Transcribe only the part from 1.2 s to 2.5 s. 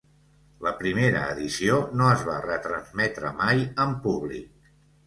edició no es va